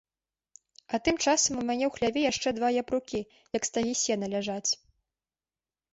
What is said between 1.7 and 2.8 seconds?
ў хляве яшчэ два